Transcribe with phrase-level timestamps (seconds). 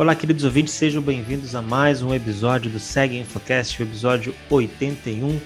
[0.00, 5.38] Olá, queridos ouvintes, sejam bem-vindos a mais um episódio do Segue Infocast, o episódio 81,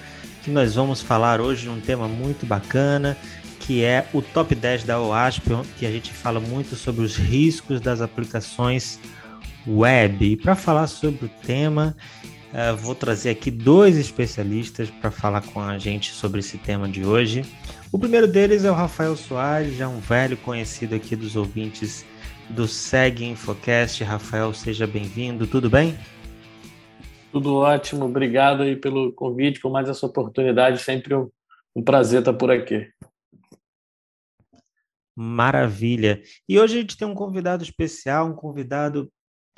[0.44, 3.16] que nós vamos falar hoje de um tema muito bacana,
[3.58, 7.80] que é o top 10 da OASP, que a gente fala muito sobre os riscos
[7.80, 9.00] das aplicações
[9.66, 10.24] web.
[10.24, 11.96] E para falar sobre o tema,
[12.52, 17.04] uh, vou trazer aqui dois especialistas para falar com a gente sobre esse tema de
[17.04, 17.44] hoje.
[17.90, 22.06] O primeiro deles é o Rafael Soares, já um velho conhecido aqui dos ouvintes
[22.50, 24.02] do Segue Infocast.
[24.04, 25.98] Rafael, seja bem-vindo, tudo bem?
[27.32, 31.28] Tudo ótimo, obrigado aí pelo convite, por mais essa oportunidade, sempre um,
[31.74, 32.88] um prazer estar por aqui.
[35.16, 36.22] Maravilha.
[36.48, 39.10] E hoje a gente tem um convidado especial, um convidado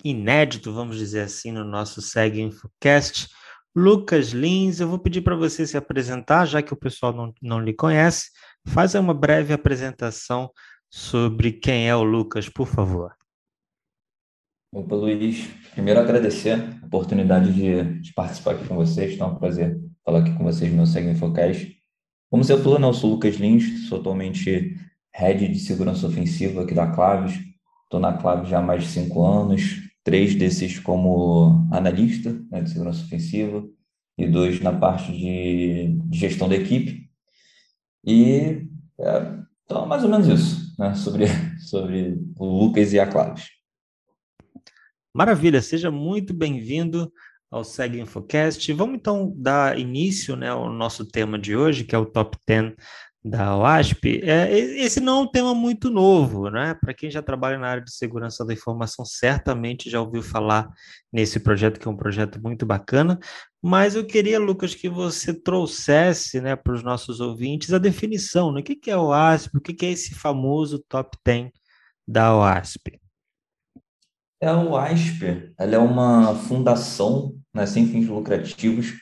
[0.05, 3.29] inédito, vamos dizer assim, no nosso Segue Infocast,
[3.75, 4.81] Lucas Lins.
[4.81, 8.31] Eu vou pedir para você se apresentar, já que o pessoal não, não lhe conhece.
[8.67, 10.51] Faz uma breve apresentação
[10.91, 13.17] sobre quem é o Lucas, por favor.
[14.73, 15.47] Opa, Luiz.
[15.73, 19.15] Primeiro agradecer a oportunidade de, de participar aqui com vocês.
[19.15, 21.77] Então, é um prazer falar aqui com vocês no Segue Infocast.
[22.31, 24.77] Como você falou, não, eu sou Lucas Lins, sou atualmente
[25.15, 27.39] Head de Segurança Ofensiva aqui da Claves.
[27.85, 32.71] Estou na Claves já há mais de cinco anos, três desses como analista né, de
[32.71, 33.65] segurança ofensiva
[34.19, 37.09] e dois na parte de, de gestão da equipe.
[38.05, 41.27] E é, então, mais ou menos isso, né, sobre,
[41.59, 43.49] sobre o Lucas e a Claves.
[45.15, 47.11] Maravilha, seja muito bem-vindo
[47.51, 48.71] ao Segue Infocast.
[48.73, 52.75] Vamos então dar início né, ao nosso tema de hoje, que é o Top 10
[53.29, 56.75] da OASP, é, esse não é um tema muito novo, né?
[56.75, 60.73] Para quem já trabalha na área de segurança da informação, certamente já ouviu falar
[61.13, 63.19] nesse projeto, que é um projeto muito bacana.
[63.61, 68.61] Mas eu queria, Lucas, que você trouxesse né, para os nossos ouvintes a definição, né?
[68.61, 71.51] O que, que é OASP, o que, que é esse famoso top 10
[72.07, 73.01] da OASP?
[74.41, 78.95] É, a OASP ela é uma fundação né, sem fins lucrativos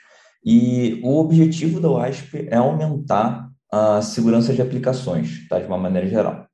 [0.42, 5.58] e o objetivo da OASP é aumentar a segurança de aplicações, tá?
[5.58, 6.46] de uma maneira geral.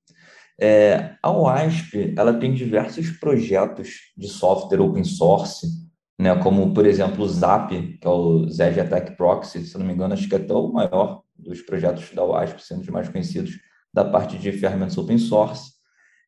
[0.58, 5.66] É, a OASP ela tem diversos projetos de software open source,
[6.18, 9.92] né, como, por exemplo, o ZAP, que é o Zed Attack Proxy, se não me
[9.92, 13.52] engano, acho que é até o maior dos projetos da OASP, sendo os mais conhecidos
[13.92, 15.72] da parte de ferramentas open source.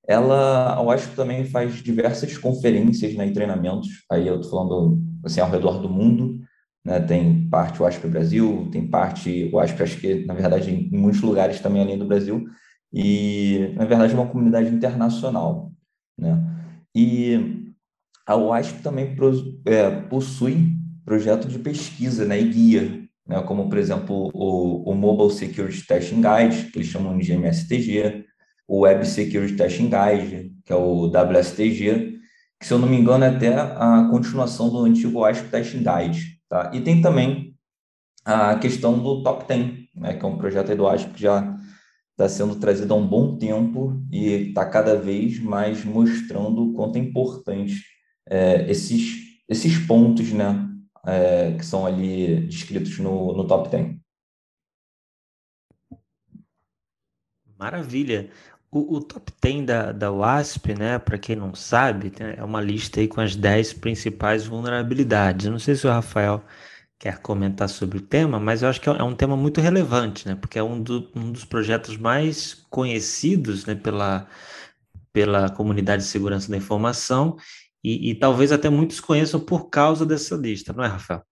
[0.06, 5.40] Ela, a OASP também faz diversas conferências né, e treinamentos, aí eu estou falando assim,
[5.40, 6.40] ao redor do mundo,
[6.84, 7.00] né?
[7.00, 11.20] Tem parte o ASP Brasil, tem parte o ASP, acho que, na verdade, em, muitos
[11.20, 12.44] lugares também além do Brasil,
[12.92, 15.72] e, na verdade, é uma comunidade internacional.
[16.18, 16.38] Né?
[16.94, 17.72] E
[18.26, 19.16] a OASP também
[19.64, 20.72] é, possui
[21.04, 26.20] projeto de pesquisa né, e guia, né, como, por exemplo, o, o Mobile Security Testing
[26.20, 28.24] Guide, que eles chamam de MSTG,
[28.68, 32.18] o Web Security Testing Guide, que é o WSTG,
[32.60, 36.41] que, se eu não me engano, é até a continuação do antigo OASP Testing Guide.
[36.52, 36.70] Tá?
[36.74, 37.56] E tem também
[38.26, 41.58] a questão do Top 10, né, que é um projeto do ASP que já
[42.10, 46.96] está sendo trazido há um bom tempo e está cada vez mais mostrando o quanto
[46.96, 47.82] é importante
[48.28, 50.68] é, esses, esses pontos né,
[51.06, 53.96] é, que são ali descritos no, no Top 10.
[57.58, 58.28] Maravilha.
[58.74, 63.00] O, o, top 10 da, da WASP, né, para quem não sabe, é uma lista
[63.00, 65.46] aí com as 10 principais vulnerabilidades.
[65.46, 66.42] Não sei se o Rafael
[66.98, 70.34] quer comentar sobre o tema, mas eu acho que é um tema muito relevante, né,
[70.36, 74.26] porque é um, do, um dos projetos mais conhecidos né, pela,
[75.12, 77.36] pela comunidade de segurança da informação
[77.84, 81.22] e, e talvez até muitos conheçam por causa dessa lista, não é, Rafael?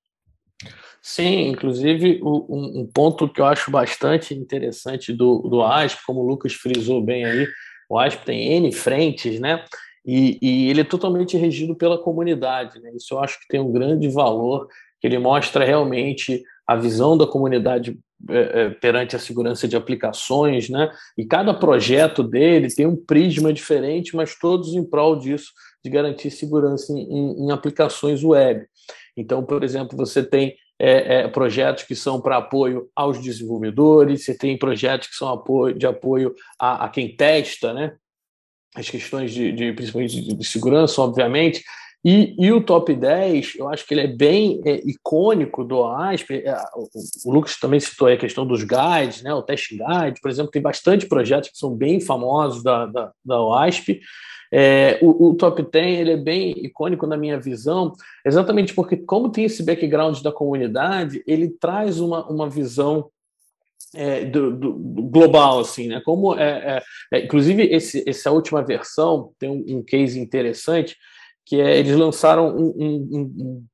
[1.03, 6.27] Sim, inclusive um, um, ponto que eu acho bastante interessante do, do ASP, como o
[6.27, 7.49] Lucas frisou bem aí,
[7.89, 9.65] o ASP tem N frentes, né?
[10.05, 12.93] E, e ele é totalmente regido pela comunidade, né?
[12.95, 14.69] Isso eu acho que tem um grande valor,
[15.01, 17.99] que ele mostra realmente a visão da comunidade
[18.29, 20.91] é, é, perante a segurança de aplicações, né?
[21.17, 25.51] E cada projeto dele tem um prisma diferente, mas todos em prol disso,
[25.83, 28.67] de garantir segurança em, em aplicações web.
[29.17, 34.35] Então, por exemplo, você tem é, é, projetos que são para apoio aos desenvolvedores, você
[34.35, 37.93] tem projetos que são apoio, de apoio a, a quem testa, né?
[38.75, 41.63] as questões de, de principalmente de, de, segurança, obviamente.
[42.03, 46.37] E, e, o top 10, eu acho que ele é bem é, icônico do OASP.
[46.47, 46.89] É, o,
[47.27, 49.35] o, Lucas também citou a questão dos guides, né?
[49.35, 53.43] o Test Guide, por exemplo, tem bastante projetos que são bem famosos da, da, da
[53.43, 54.01] OASP.
[54.53, 57.93] É, o, o, top 10 ele é bem icônico na minha visão,
[58.27, 63.09] exatamente porque, como tem esse background da comunidade, ele traz uma, uma visão
[63.95, 66.01] é, do, do, global, assim, né?
[66.05, 66.83] Como é,
[67.13, 70.97] é, é inclusive esse, essa última versão tem um, um case interessante
[71.45, 73.67] que é, eles lançaram um, um, um,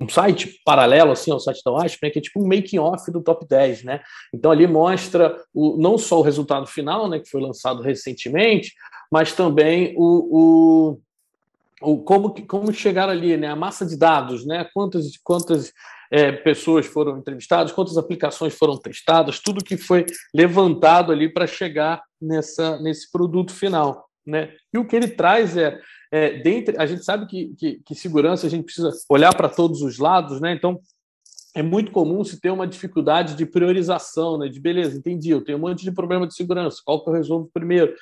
[0.00, 3.10] um site paralelo assim ao site da WASP, né, que é tipo um making off
[3.10, 4.00] do top 10, né?
[4.34, 8.72] Então ali mostra o, não só o resultado final, né, que foi lançado recentemente,
[9.12, 10.96] mas também o,
[11.82, 14.66] o, o como como chegar ali, né, a massa de dados, né?
[14.72, 15.70] Quantas quantas
[16.10, 22.02] é, pessoas foram entrevistadas, quantas aplicações foram testadas, tudo que foi levantado ali para chegar
[22.18, 24.54] nessa nesse produto final, né?
[24.72, 25.78] E o que ele traz é
[26.10, 29.80] é, dentre, a gente sabe que, que, que segurança a gente precisa olhar para todos
[29.80, 30.52] os lados, né?
[30.52, 30.78] Então,
[31.54, 34.48] é muito comum se ter uma dificuldade de priorização, né?
[34.48, 37.50] De beleza, entendi, eu tenho um monte de problema de segurança, qual que eu resolvo
[37.52, 37.94] primeiro?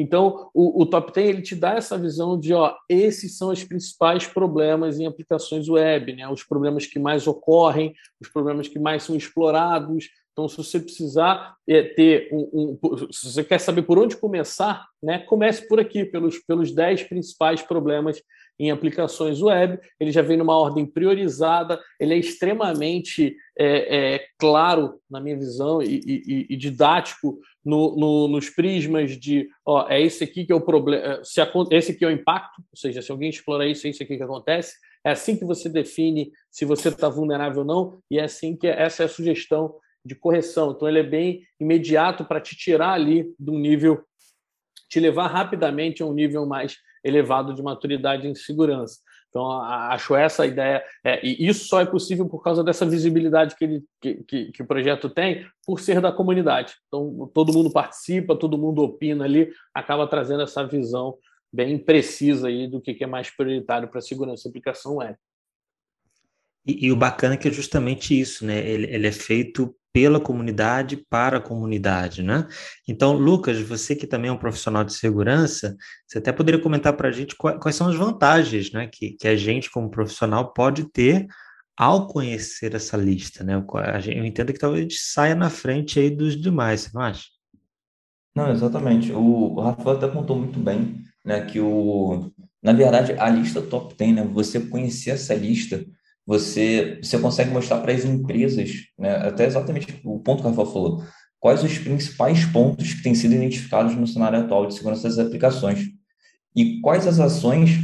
[0.00, 3.64] Então, o, o, Top 10 ele te dá essa visão de, ó, esses são os
[3.64, 6.28] principais problemas em aplicações web, né?
[6.28, 10.08] Os problemas que mais ocorrem, os problemas que mais são explorados,
[10.38, 14.86] então, se você precisar é, ter um, um, se você quer saber por onde começar,
[15.02, 18.22] né, comece por aqui, pelos, pelos 10 principais problemas
[18.56, 19.80] em aplicações web.
[19.98, 25.82] Ele já vem numa ordem priorizada, ele é extremamente é, é, claro, na minha visão,
[25.82, 30.54] e, e, e didático no, no, nos prismas de ó, é esse aqui que é
[30.54, 31.40] o problema, é, se
[31.72, 34.22] esse aqui é o impacto, ou seja, se alguém explora isso, é isso aqui que
[34.22, 34.76] acontece.
[35.04, 38.68] É assim que você define se você está vulnerável ou não, e é assim que
[38.68, 40.72] essa é a sugestão de correção.
[40.72, 44.04] Então, ele é bem imediato para te tirar ali de um nível,
[44.88, 48.98] te levar rapidamente a um nível mais elevado de maturidade em segurança.
[49.28, 50.82] Então, acho essa a ideia.
[51.04, 54.62] É, e isso só é possível por causa dessa visibilidade que, ele, que, que, que,
[54.62, 56.74] o projeto tem, por ser da comunidade.
[56.86, 61.16] Então, todo mundo participa, todo mundo opina ali, acaba trazendo essa visão
[61.52, 65.16] bem precisa aí do que, que é mais prioritário para a segurança da aplicação web.
[66.66, 68.58] E, e, o bacana é que é justamente isso, né?
[68.68, 72.46] Ele, ele é feito pela comunidade para a comunidade, né?
[72.86, 75.76] Então, Lucas, você que também é um profissional de segurança,
[76.06, 79.36] você até poderia comentar para a gente quais, são as vantagens, né, que, que a
[79.36, 81.26] gente como profissional pode ter
[81.76, 83.54] ao conhecer essa lista, né?
[83.54, 87.24] Eu entendo que talvez a gente saia na frente aí dos demais, você não acha?
[88.34, 89.12] Não, exatamente.
[89.12, 92.30] O, o Rafael até contou muito bem, né, que o,
[92.62, 95.84] na verdade, a lista top 10, né, você conhecer essa lista
[96.28, 100.66] você, você consegue mostrar para as empresas, né, até exatamente o ponto que a Rafa
[100.66, 101.02] falou,
[101.40, 105.86] quais os principais pontos que têm sido identificados no cenário atual de segurança das aplicações
[106.54, 107.78] e quais as ações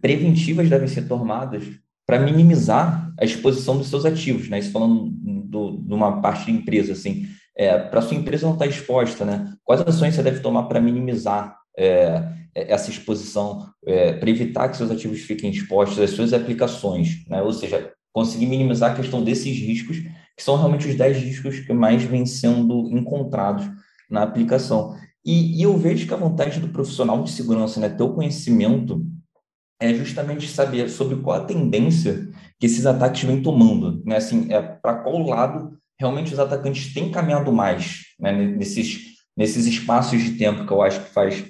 [0.00, 1.62] preventivas devem ser tomadas
[2.04, 4.58] para minimizar a exposição dos seus ativos, né?
[4.58, 8.64] Isso falando do, de uma parte de empresa, assim, é, para sua empresa não estar
[8.64, 9.54] tá exposta, né?
[9.62, 14.76] Quais ações você deve tomar para minimizar é, é, essa exposição é, para evitar que
[14.76, 17.42] seus ativos fiquem expostos às suas aplicações, né?
[17.42, 19.98] ou seja, conseguir minimizar a questão desses riscos,
[20.36, 23.68] que são realmente os 10 riscos que mais vêm sendo encontrados
[24.10, 24.96] na aplicação.
[25.24, 29.04] E, e eu vejo que a vantagem do profissional de segurança, né, ter o conhecimento,
[29.80, 32.28] é justamente saber sobre qual a tendência
[32.58, 34.16] que esses ataques vêm tomando, né?
[34.16, 38.30] Assim, é para qual lado realmente os atacantes têm caminhado mais, né?
[38.32, 41.44] Nesses nesses espaços de tempo que eu acho que faz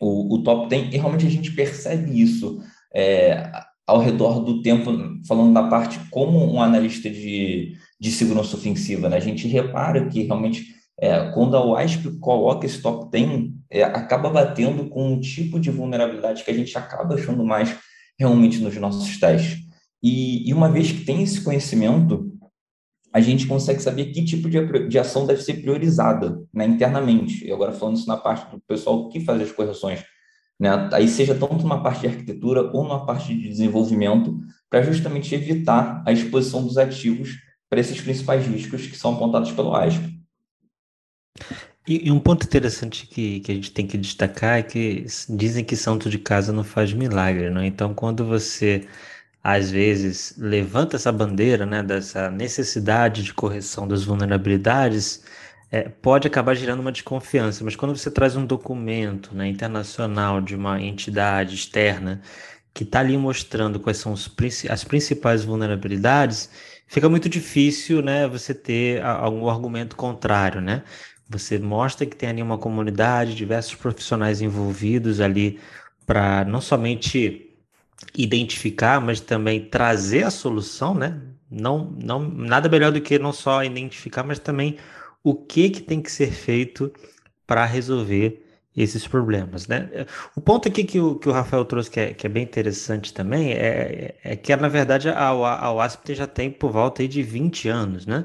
[0.00, 2.60] o, o top 10, e realmente a gente percebe isso
[2.94, 3.50] é,
[3.86, 4.90] ao redor do tempo,
[5.26, 9.08] falando da parte como um analista de, de segurança ofensiva.
[9.08, 9.16] Né?
[9.16, 14.28] A gente repara que realmente é, quando a WASP coloca esse top 10, é, acaba
[14.30, 17.76] batendo com um tipo de vulnerabilidade que a gente acaba achando mais
[18.18, 19.60] realmente nos nossos testes.
[20.02, 22.29] E, e uma vez que tem esse conhecimento,
[23.12, 27.44] a gente consegue saber que tipo de, de ação deve ser priorizada né, internamente.
[27.44, 30.04] E agora falando isso na parte do pessoal que faz as correções,
[30.58, 34.38] né, aí seja tanto numa parte de arquitetura ou numa parte de desenvolvimento,
[34.68, 37.36] para justamente evitar a exposição dos ativos
[37.68, 40.20] para esses principais riscos que são apontados pelo ASP.
[41.88, 45.64] E, e, um ponto interessante que, que a gente tem que destacar é que dizem
[45.64, 47.64] que santo de casa não faz milagre, não?
[47.64, 48.86] Então, quando você
[49.42, 55.22] às vezes levanta essa bandeira, né, dessa necessidade de correção das vulnerabilidades,
[55.70, 57.64] é, pode acabar gerando uma desconfiança.
[57.64, 62.20] Mas quando você traz um documento né, internacional de uma entidade externa
[62.74, 64.30] que está ali mostrando quais são os,
[64.68, 66.50] as principais vulnerabilidades,
[66.86, 70.82] fica muito difícil, né, você ter algum argumento contrário, né?
[71.28, 75.60] Você mostra que tem ali uma comunidade, diversos profissionais envolvidos ali
[76.04, 77.49] para não somente
[78.16, 81.20] identificar, mas também trazer a solução, né?
[81.50, 84.78] Não, não, nada melhor do que não só identificar, mas também
[85.22, 86.92] o que, que tem que ser feito
[87.46, 90.06] para resolver esses problemas, né?
[90.36, 93.12] O ponto aqui que o, que o Rafael trouxe, que é, que é bem interessante
[93.12, 97.68] também, é, é que, na verdade, a, a WASP já tem por volta de 20
[97.68, 98.24] anos, né?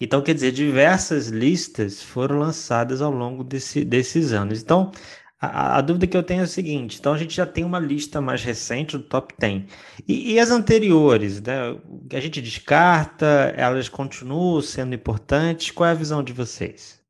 [0.00, 4.60] Então, quer dizer, diversas listas foram lançadas ao longo desse, desses anos.
[4.60, 4.92] Então,
[5.38, 7.78] A, a, dúvida que eu tenho é a seguinte: então a gente já tem uma
[7.78, 9.64] lista mais recente do top 10.
[10.08, 11.76] E, e as anteriores, né?
[12.12, 15.70] A gente descarta, elas continuam sendo importantes?
[15.70, 17.04] Qual é a visão de vocês?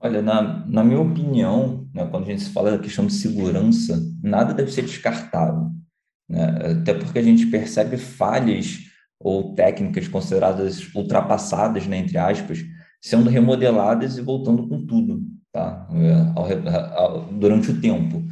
[0.00, 4.52] Olha, na, na minha opinião, né, quando a gente fala da questão de segurança, nada
[4.52, 5.70] deve ser descartado.
[6.28, 6.72] Né?
[6.80, 8.78] Até porque a gente percebe falhas
[9.20, 12.58] ou técnicas consideradas ultrapassadas, né, entre aspas,
[13.00, 15.86] sendo remodeladas e voltando com tudo tá?
[17.30, 18.24] durante o tempo.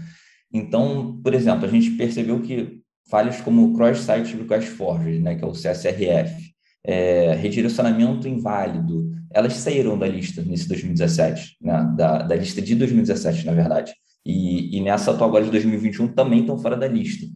[0.53, 5.47] Então, por exemplo, a gente percebeu que falhas como Cross-Site Request Forgery, né, que é
[5.47, 6.51] o CSRF,
[6.85, 13.47] é, redirecionamento inválido, elas saíram da lista nesse 2017, né, da, da lista de 2017,
[13.47, 13.93] na verdade.
[14.25, 17.27] E, e nessa atual agora de 2021 também estão fora da lista.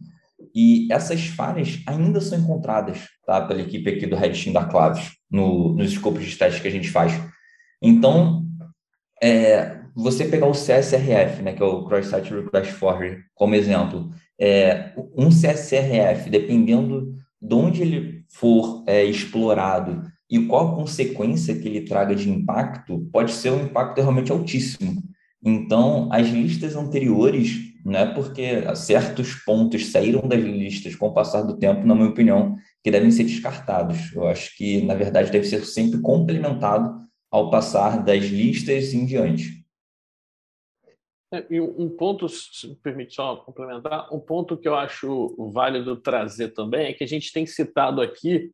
[0.53, 5.11] E essas falhas ainda são encontradas tá, pela equipe aqui do Red Team da Claves,
[5.29, 7.13] no, nos escopos de testes que a gente faz.
[7.81, 8.45] Então,
[9.21, 14.09] é, você pegar o CSRF, né, que é o Cross Site Request Forgery, como exemplo,
[14.39, 21.67] é, um CSRF, dependendo de onde ele for é, explorado e qual a consequência que
[21.67, 25.01] ele traga de impacto, pode ser um impacto realmente altíssimo.
[25.43, 31.43] Então, as listas anteriores, não é porque certos pontos saíram das listas com o passar
[31.43, 34.11] do tempo, na minha opinião, que devem ser descartados.
[34.13, 36.99] Eu acho que, na verdade, deve ser sempre complementado
[37.31, 39.64] ao passar das listas em diante.
[41.33, 45.95] É, e um ponto, se me permite só complementar, um ponto que eu acho válido
[45.95, 48.51] trazer também é que a gente tem citado aqui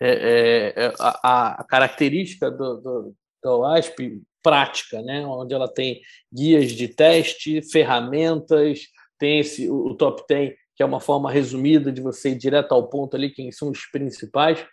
[0.00, 5.24] é, é, é a, a, característica do, do, do OASP prática, né?
[5.26, 6.00] onde ela tem
[6.32, 8.80] guias de teste, ferramentas,
[9.18, 12.88] tem esse, o, Top 10, que é uma forma resumida de você ir direto ao
[12.88, 14.64] ponto ali, quem são os principais,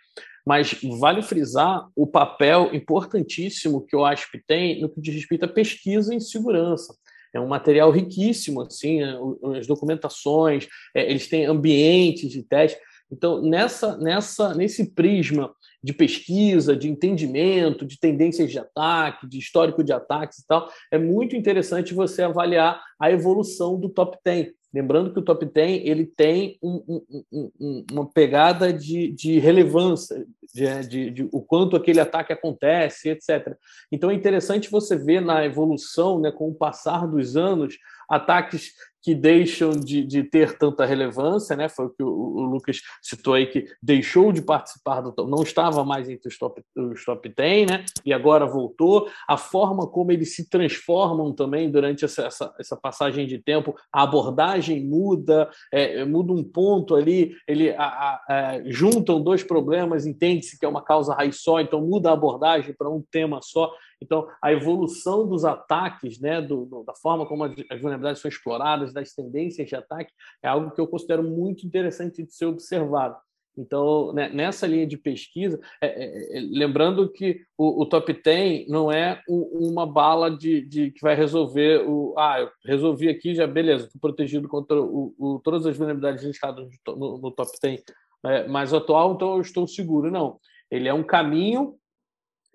[0.44, 5.48] mas vale frisar o papel importantíssimo que o ASP tem no que diz respeito à
[5.48, 6.94] pesquisa em segurança.
[7.34, 9.16] É um material riquíssimo, assim, né?
[9.58, 12.78] as documentações, é, eles têm ambientes de teste.
[13.10, 19.82] Então, nessa, nessa, nesse prisma de pesquisa, de entendimento, de tendências de ataque, de histórico
[19.82, 24.52] de ataques e tal, é muito interessante você avaliar a evolução do top 10.
[24.72, 27.02] Lembrando que o top 10 ele tem um,
[27.32, 33.10] um, um, uma pegada de, de relevância, de, de, de, o quanto aquele ataque acontece,
[33.10, 33.54] etc.
[33.90, 37.76] Então é interessante você ver na evolução, né, com o passar dos anos,
[38.08, 38.72] ataques
[39.02, 41.68] que deixam de, de, ter tanta relevância, né?
[41.68, 45.84] Foi o que o, o, Lucas citou aí, que deixou de participar do não estava
[45.84, 47.84] mais entre os top, os top 10, né?
[48.04, 49.08] E agora voltou.
[49.28, 54.02] A forma como eles se transformam também durante essa, essa, essa passagem de tempo, a
[54.02, 60.06] abordagem muda, é, muda um ponto ali, ele a, a, a, é, juntam dois problemas,
[60.06, 63.72] entende-se que é uma causa raiz só, então muda a abordagem para um tema só.
[64.02, 68.92] Então, a evolução dos ataques, né, do, do, da forma como as, vulnerabilidades são exploradas,
[68.92, 73.16] das tendências de ataque, é algo que eu considero muito interessante de ser observado.
[73.56, 78.66] Então, né, nessa linha de pesquisa, é, é, é lembrando que o, o, top 10
[78.68, 82.14] não é um, uma bala de, de, que vai resolver o.
[82.16, 86.66] Ah, eu resolvi aqui, já beleza, estou protegido contra o, o, todas as vulnerabilidades listadas
[86.86, 87.82] no, no top 10
[88.24, 90.10] é, mais atual, então eu estou seguro.
[90.10, 90.38] Não.
[90.70, 91.76] Ele é um caminho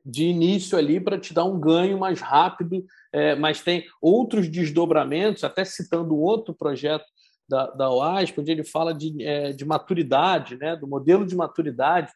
[0.07, 5.43] de início ali para te dar um ganho mais rápido, é, mas tem outros desdobramentos,
[5.43, 7.03] até citando outro projeto
[7.47, 12.11] da, da OASP, onde ele fala de, é, de maturidade, né, do modelo de maturidade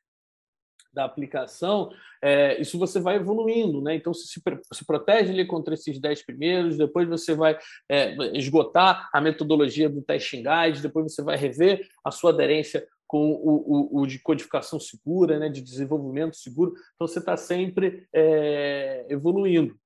[0.93, 3.95] da aplicação, é, isso você vai evoluindo, né?
[3.95, 4.41] Então, você se,
[4.73, 7.57] se protege ali contra esses 10 primeiros, depois você vai
[7.89, 13.33] é, esgotar a metodologia do testing guide, depois você vai rever a sua aderência com
[13.33, 16.71] o, o, o, de codificação segura, né, de desenvolvimento seguro.
[16.95, 19.77] Então, você está sempre é, evoluindo.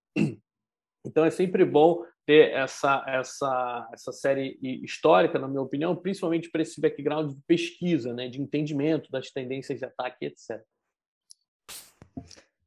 [1.08, 6.64] Então, é sempre bom ter essa, essa, essa série histórica, na minha opinião, principalmente para
[6.64, 10.64] esse background de pesquisa, né, de entendimento das tendências de ataque, etc.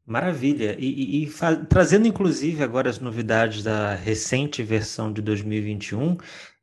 [0.07, 0.77] Maravilha.
[0.79, 1.31] E, e, e
[1.69, 6.17] trazendo, inclusive, agora as novidades da recente versão de 2021,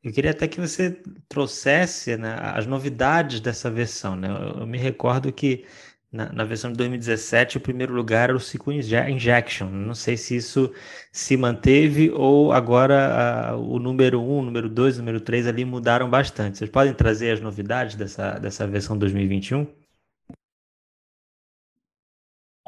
[0.05, 4.15] eu queria até que você trouxesse né, as novidades dessa versão.
[4.15, 4.27] Né?
[4.29, 5.65] Eu, eu me recordo que
[6.11, 9.67] na, na, versão de 2017 o primeiro lugar era o SQL Injection.
[9.67, 10.71] Não sei se isso
[11.11, 16.07] se manteve ou agora o número 1, o número 2, o número 3 ali mudaram
[16.07, 16.59] bastante.
[16.59, 19.65] Vocês podem trazer as novidades dessa, dessa versão 2021?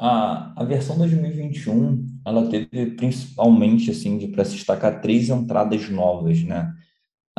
[0.00, 6.42] A, a versão 2021 ela teve principalmente assim de para se destacar três entradas novas,
[6.42, 6.74] né?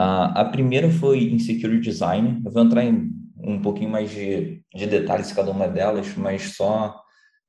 [0.01, 2.41] A primeira foi em Security Design.
[2.45, 6.95] Eu vou entrar em um pouquinho mais de, de detalhes cada uma delas, mas só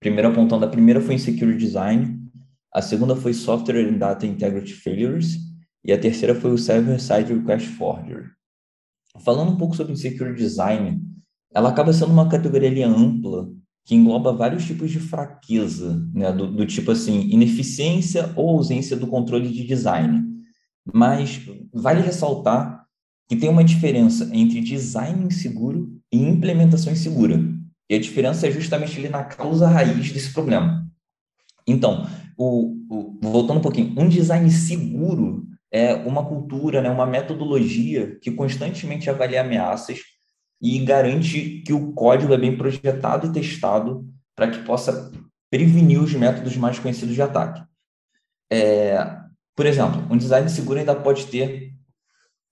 [0.00, 0.64] primeiro apontando.
[0.64, 2.18] A primeira foi em Security Design.
[2.72, 5.36] a segunda foi Software and Data Integrity Failures,
[5.84, 8.26] e a terceira foi o Server-Side Request Forgery.
[9.24, 11.00] Falando um pouco sobre Security Design,
[11.52, 13.48] ela acaba sendo uma categoria ampla
[13.84, 19.06] que engloba vários tipos de fraqueza, né, do, do tipo assim, ineficiência ou ausência do
[19.08, 20.22] controle de design.
[20.92, 21.40] Mas
[21.72, 22.84] vale ressaltar
[23.28, 27.40] que tem uma diferença entre design inseguro e implementação insegura.
[27.88, 30.88] E a diferença é justamente ali na causa raiz desse problema.
[31.66, 38.18] Então, o, o, voltando um pouquinho, um design seguro é uma cultura, né, uma metodologia
[38.20, 40.00] que constantemente avalia ameaças
[40.60, 45.12] e garante que o código é bem projetado e testado para que possa
[45.50, 47.62] prevenir os métodos mais conhecidos de ataque.
[48.50, 48.96] É,
[49.56, 51.72] por exemplo, um design seguro ainda pode ter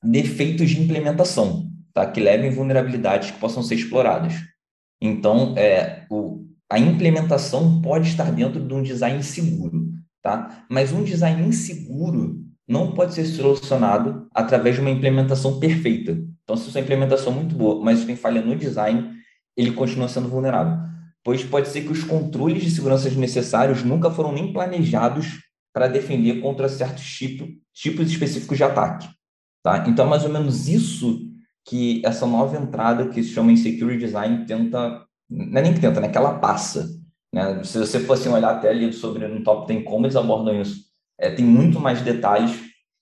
[0.02, 2.06] defeitos de implementação, tá?
[2.06, 4.34] que levem vulnerabilidades que possam ser exploradas.
[5.00, 9.88] Então, é, o, a implementação pode estar dentro de um design seguro,
[10.22, 10.64] tá?
[10.68, 16.18] mas um design inseguro não pode ser solucionado através de uma implementação perfeita.
[16.42, 19.10] Então, se sua implementação é muito boa, mas tem falha no design,
[19.56, 20.78] ele continua sendo vulnerável.
[21.24, 25.40] Pois pode ser que os controles de segurança necessários nunca foram nem planejados
[25.78, 29.08] para defender contra certos tipo, tipos específicos de ataque.
[29.62, 29.86] Tá?
[29.86, 31.30] Então, é mais ou menos isso
[31.64, 36.00] que essa nova entrada que se chama Insecurity Design tenta, não é nem que tenta,
[36.00, 36.08] né?
[36.08, 36.88] que ela passa.
[37.32, 37.62] Né?
[37.62, 41.30] Se você fosse olhar até ali sobre no Top 10 como eles abordam isso, é,
[41.30, 42.58] tem muito mais detalhes,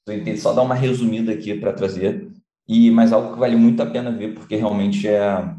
[0.07, 2.29] eu só dar uma resumida aqui para trazer,
[2.69, 5.51] e mas algo que vale muito a pena ver, porque realmente é,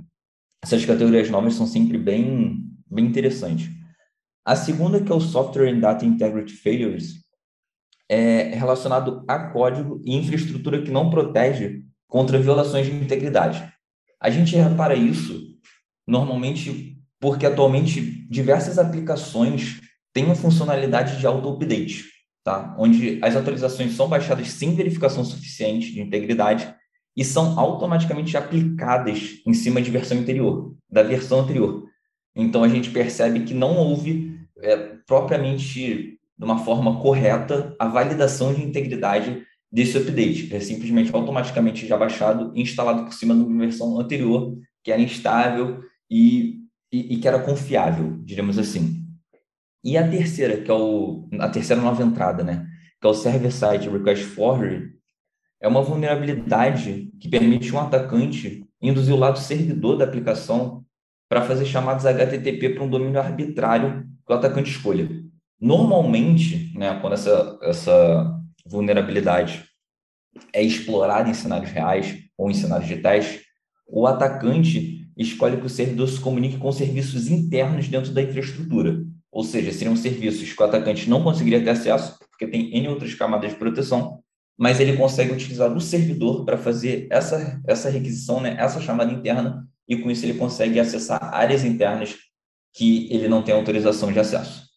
[0.63, 3.75] essas categorias novas são sempre bem, bem interessantes.
[4.48, 7.16] A segunda, que é o Software and Data Integrity Failures,
[8.08, 13.70] é relacionado a código e infraestrutura que não protege contra violações de integridade.
[14.22, 15.38] A gente repara isso
[16.08, 19.81] normalmente porque atualmente diversas aplicações
[20.14, 22.05] têm uma funcionalidade de auto-update,
[22.42, 22.74] tá?
[22.79, 26.74] onde as atualizações são baixadas sem verificação suficiente de integridade
[27.18, 31.86] e são automaticamente aplicadas em cima de versão anterior, da versão anterior.
[32.37, 38.53] Então a gente percebe que não houve é, propriamente de uma forma correta a validação
[38.53, 40.53] de integridade desse update.
[40.55, 45.01] É simplesmente automaticamente já baixado e instalado por cima de uma versão anterior que era
[45.01, 46.59] instável e,
[46.91, 49.03] e, e que era confiável, diremos assim.
[49.83, 52.67] E a terceira, que é o, a terceira nova entrada, né?
[53.01, 54.91] Que é o Server-Side Request Forgery,
[55.59, 60.85] é uma vulnerabilidade que permite um atacante induzir o lado servidor da aplicação
[61.29, 65.09] para fazer chamadas HTTP para um domínio arbitrário que o atacante escolha.
[65.59, 69.66] Normalmente, né, quando essa, essa vulnerabilidade
[70.53, 73.44] é explorada em cenários reais ou em cenários teste,
[73.87, 79.03] o atacante escolhe que o servidor se comunique com serviços internos dentro da infraestrutura.
[79.31, 83.13] Ou seja, seriam serviços que o atacante não conseguiria ter acesso, porque tem N outras
[83.16, 84.20] camadas de proteção,
[84.57, 89.68] mas ele consegue utilizar o servidor para fazer essa, essa requisição, né, essa chamada interna,
[89.87, 92.15] e com isso ele consegue acessar áreas internas
[92.73, 94.67] que ele não tem autorização de acesso.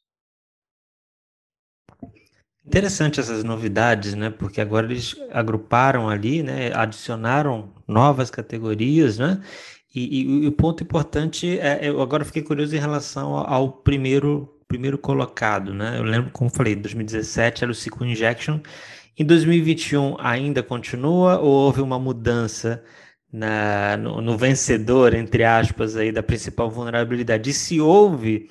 [2.65, 4.31] Interessante essas novidades, né?
[4.31, 6.73] Porque agora eles agruparam ali, né?
[6.73, 9.43] Adicionaram novas categorias, né?
[9.93, 15.75] E, o ponto importante é, eu agora fiquei curioso em relação ao primeiro primeiro colocado,
[15.75, 15.99] né?
[15.99, 18.61] Eu lembro, como falei, 2017 era o SQL Injection
[19.21, 22.83] em 2021 ainda continua ou houve uma mudança
[23.33, 27.51] na, no, no, vencedor, entre aspas, aí, da principal vulnerabilidade?
[27.51, 28.51] E se houve,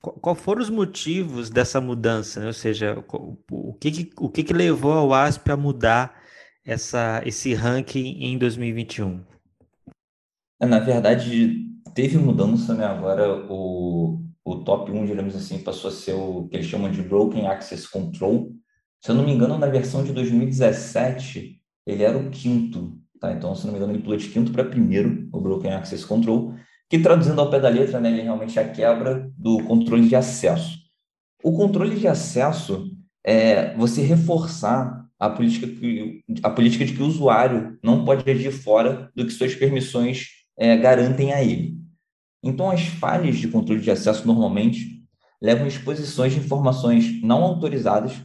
[0.00, 2.40] qual, qual foram os motivos dessa mudança?
[2.40, 2.46] Né?
[2.46, 6.20] Ou seja, o, o, que, que, o que, que levou ao ASP a mudar
[6.64, 9.20] essa, esse ranking em 2021?
[10.60, 12.84] É, na verdade, teve mudança, né?
[12.84, 17.02] Agora o, o top 1, digamos assim, passou a ser o que eles chamam de
[17.02, 18.52] Broken Access Control,
[19.02, 23.32] se eu não me engano, na versão de 2017, ele era o quinto, tá?
[23.32, 26.54] Então, se não me engano, ele pulou de quinto para primeiro, o Broken Access Control,
[26.88, 30.16] que traduzindo ao pé da letra, né, ele realmente é a quebra do controle de
[30.16, 30.78] acesso.
[31.42, 32.90] O controle de acesso
[33.24, 38.50] é você reforçar a política, que, a política de que o usuário não pode agir
[38.50, 40.26] fora do que suas permissões
[40.58, 41.78] é, garantem a ele.
[42.42, 45.04] Então, as falhas de controle de acesso normalmente
[45.40, 48.20] levam exposições de informações não autorizadas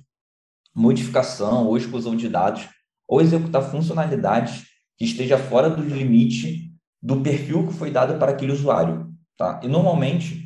[0.75, 2.67] modificação ou exclusão de dados,
[3.07, 4.65] ou executar funcionalidades
[4.97, 9.13] que esteja fora do limite do perfil que foi dado para aquele usuário.
[9.37, 9.59] Tá?
[9.63, 10.45] E, normalmente,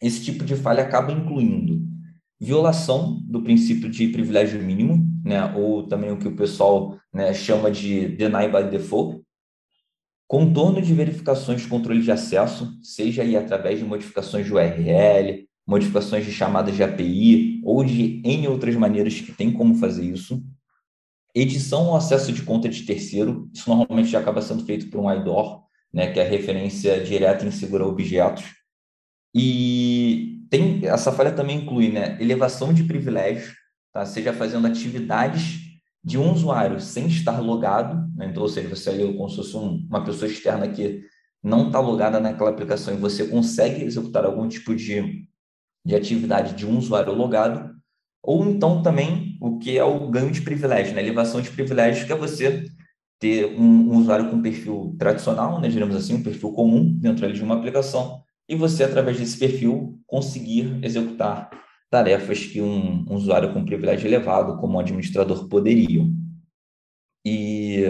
[0.00, 1.82] esse tipo de falha acaba incluindo
[2.40, 7.70] violação do princípio de privilégio mínimo, né, ou também o que o pessoal né, chama
[7.70, 9.22] de deny by default,
[10.26, 16.24] contorno de verificações de controle de acesso, seja aí através de modificações de URL, modificações
[16.24, 20.42] de chamadas de API ou de N outras maneiras que tem como fazer isso.
[21.34, 25.12] Edição ou acesso de conta de terceiro, isso normalmente já acaba sendo feito por um
[25.12, 28.44] IDOR, né, que é a referência direta em segurar objetos.
[29.34, 33.52] E tem essa falha também inclui né, elevação de privilégios,
[33.92, 34.06] tá?
[34.06, 35.60] seja fazendo atividades
[36.04, 38.26] de um usuário sem estar logado, né?
[38.26, 41.02] então, ou seja, você ali como se fosse um, uma pessoa externa que
[41.42, 45.26] não está logada naquela aplicação e você consegue executar algum tipo de,
[45.84, 47.74] de atividade de um usuário logado,
[48.22, 51.02] ou então também o que é o ganho de privilégio, né?
[51.02, 52.64] elevação de privilégios, que é você
[53.20, 57.42] ter um, um usuário com perfil tradicional, né, digamos assim, um perfil comum dentro de
[57.42, 61.50] uma aplicação, e você, através desse perfil, conseguir executar
[61.90, 66.06] tarefas que um, um usuário com privilégio elevado, como um administrador, poderia.
[67.26, 67.84] E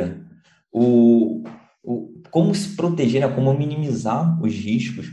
[0.73, 1.45] o,
[1.85, 5.07] o, como se proteger, né, como minimizar os riscos,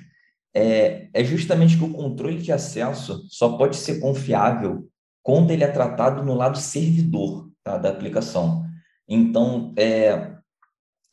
[0.55, 4.90] é, é justamente que o controle de acesso só pode ser confiável
[5.23, 8.65] quando ele é tratado no lado servidor tá, da aplicação.
[9.07, 10.35] Então, é,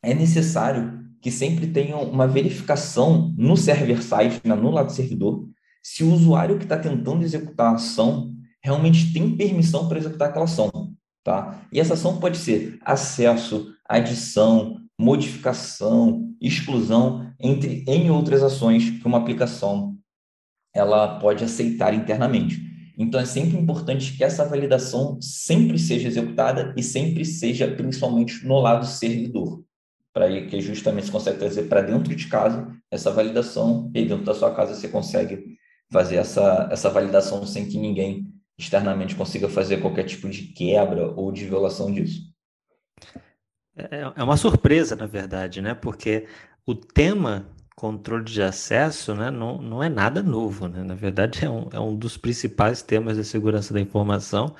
[0.02, 5.48] é necessário que sempre tenham uma verificação no server-side, né, no lado servidor,
[5.82, 10.44] se o usuário que está tentando executar a ação realmente tem permissão para executar aquela
[10.44, 10.70] ação.
[11.24, 11.62] Tá?
[11.72, 19.18] E essa ação pode ser acesso, adição, modificação, exclusão, entre N outras ações que uma
[19.18, 19.96] aplicação
[20.74, 22.60] ela pode aceitar internamente.
[22.98, 28.58] Então, é sempre importante que essa validação sempre seja executada e sempre seja principalmente no
[28.58, 29.62] lado servidor
[30.12, 34.34] para que justamente você consegue trazer para dentro de casa essa validação e dentro da
[34.34, 35.56] sua casa você consegue
[35.92, 38.26] fazer essa, essa validação sem que ninguém
[38.58, 42.22] externamente consiga fazer qualquer tipo de quebra ou de violação disso.
[43.76, 45.72] É, é uma surpresa, na verdade, né?
[45.72, 46.26] Porque
[46.66, 47.48] o tema
[47.78, 50.82] controle de acesso né, não, não é nada novo, né?
[50.82, 54.54] Na verdade, é um, é um dos principais temas da segurança da informação.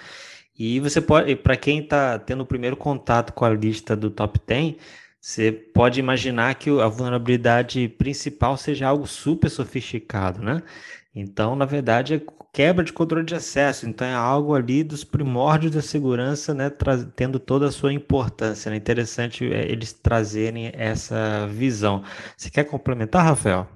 [0.57, 4.41] E você pode, para quem está tendo o primeiro contato com a lista do top
[4.47, 4.77] 10,
[5.21, 10.63] você pode imaginar que a vulnerabilidade principal seja algo super sofisticado, né?
[11.15, 13.89] Então, na verdade, é quebra de controle de acesso.
[13.89, 16.71] Então, é algo ali dos primórdios da segurança, né?
[17.17, 18.69] Tendo toda a sua importância.
[18.69, 18.77] É né?
[18.77, 22.03] interessante é, eles trazerem essa visão.
[22.37, 23.67] Você quer complementar, Rafael?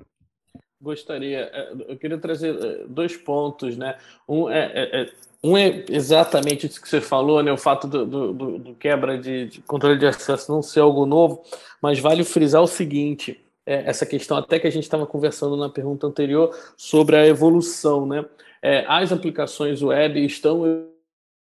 [0.81, 1.51] Gostaria.
[1.53, 3.97] É, eu queria trazer é, dois pontos, né?
[4.29, 5.11] Um é, é, é
[5.45, 7.53] um é exatamente isso que você falou, né?
[7.53, 11.42] O fato do, do, do quebra de, de, controle de acesso não ser algo novo,
[11.81, 15.68] mas vale frisar o seguinte: é, essa questão até que a gente estava conversando na
[15.68, 18.25] pergunta anterior sobre a evolução, né?
[18.61, 20.88] É, as aplicações web estão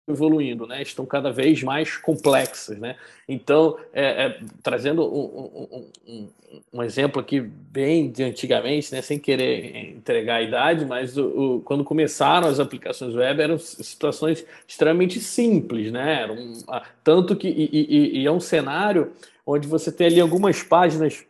[0.06, 0.82] evoluindo, né?
[0.82, 2.96] Estão cada vez mais complexas, né?
[3.26, 6.28] Então, é, é, trazendo um, um, um,
[6.74, 9.00] um, exemplo aqui bem de antigamente, né?
[9.00, 14.44] Sem querer entregar a idade, mas o, o, quando começaram as aplicações web eram situações
[14.68, 16.22] extremamente simples, né?
[16.22, 19.12] Era tanto que e, e, e é um cenário
[19.46, 21.24] onde você tem ali algumas páginas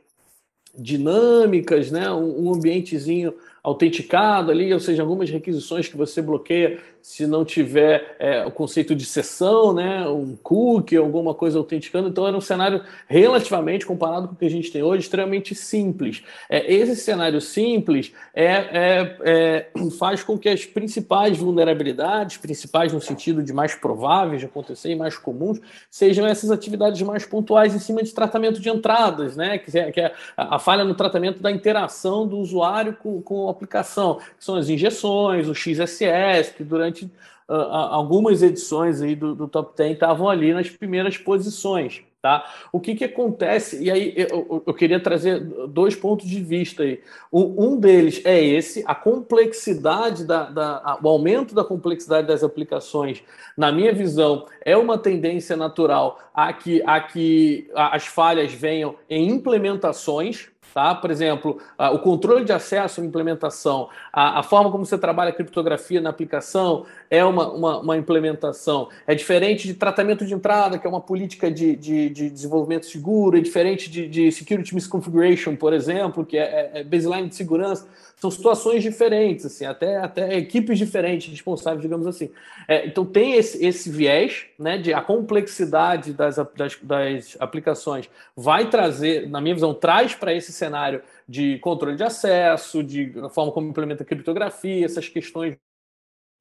[0.77, 2.11] dinâmicas, né?
[2.11, 3.35] um ambientezinho
[3.65, 8.95] autenticado ali, ou seja, algumas requisições que você bloqueia se não tiver é, o conceito
[8.95, 12.09] de sessão, né, um cookie, alguma coisa autenticando.
[12.09, 16.23] Então, era um cenário relativamente, comparado com o que a gente tem hoje, extremamente simples.
[16.49, 23.03] É, esse cenário simples é, é, é faz com que as principais vulnerabilidades, principais no
[23.03, 27.79] sentido de mais prováveis de acontecer e mais comuns, sejam essas atividades mais pontuais em
[27.79, 31.51] cima de tratamento de entradas, né, que é, que é a falha no tratamento da
[31.51, 37.07] interação do usuário com, com a aplicação, que são as injeções, o XSS, que durante
[37.49, 42.03] uh, algumas edições aí do, do Top 10 estavam ali nas primeiras posições.
[42.25, 42.43] Tá?
[42.73, 43.85] O que, que acontece?
[43.85, 47.03] E aí eu, eu queria trazer dois pontos de vista aí.
[47.31, 53.23] Um, deles é esse: a complexidade da, da, o aumento da complexidade das aplicações,
[53.55, 59.29] na minha visão, é uma tendência natural a que, a que as falhas venham em
[59.29, 60.93] implementações Tá?
[60.93, 65.33] Por exemplo, o controle de acesso à implementação, a, a, forma como você trabalha a
[65.33, 68.89] criptografia na aplicação é uma, uma, uma, implementação.
[69.07, 73.39] É diferente de tratamento de entrada, que é uma política de, de, de desenvolvimento seguro,
[73.39, 77.87] é diferente de, de, security misconfiguration, por exemplo, que é, é, é baseline de segurança.
[78.17, 82.31] São situações diferentes, assim, até, até equipes diferentes responsáveis, digamos assim.
[82.67, 88.71] É, então tem esse, esse viés, né, de a complexidade das, das, das aplicações vai
[88.71, 93.69] trazer, na minha visão, traz para esse cenário de controle de acesso, de forma como
[93.69, 95.57] implementa criptografia, essas questões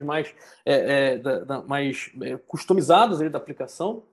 [0.04, 0.34] mais,
[0.66, 4.04] é, é, da, da, mais é, customizadas ali da aplicação.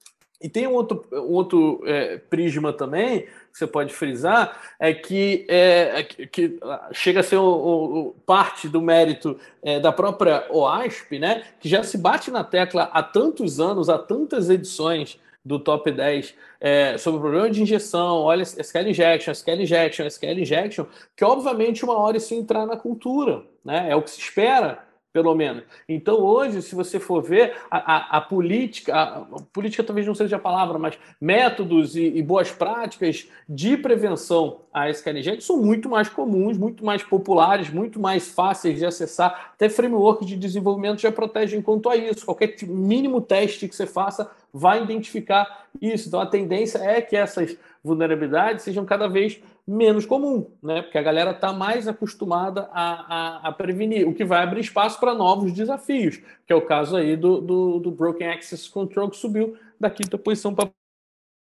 [0.40, 5.44] E tem um outro, um outro é, prisma também, que você pode frisar, é que,
[5.48, 6.59] é, é que
[6.92, 11.83] chega a ser o, o, parte do mérito é, da própria OASP, né, que já
[11.83, 17.18] se bate na tecla há tantos anos, há tantas edições do top 10 é, sobre
[17.18, 22.16] o problema de injeção, olha SQL injection, SQL injection, SQL injection, que obviamente uma hora
[22.16, 23.90] isso entrar na cultura, né?
[23.90, 25.64] É o que se espera pelo menos.
[25.88, 30.14] Então, hoje, se você for ver, a, a, a política, a, a, política talvez não
[30.14, 35.88] seja a palavra, mas métodos e, e boas práticas de prevenção a SKLG são muito
[35.88, 39.53] mais comuns, muito mais populares, muito mais fáceis de acessar.
[39.55, 42.25] Até framework de desenvolvimento já protegem quanto a isso.
[42.25, 46.09] Qualquer mínimo teste que você faça vai identificar isso.
[46.09, 50.83] Então, a tendência é que essas vulnerabilidades sejam cada vez menos comum, né?
[50.83, 55.01] Porque a galera está mais acostumada a, a, a, prevenir, o que vai abrir espaço
[55.01, 59.16] para novos desafios, que é o caso aí do, do, do Broken Access Control, que
[59.16, 60.71] subiu da quinta posição para